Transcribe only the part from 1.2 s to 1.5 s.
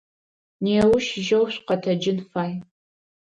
жьэу